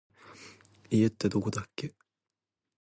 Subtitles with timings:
[0.89, 1.93] 家ってどこだっけ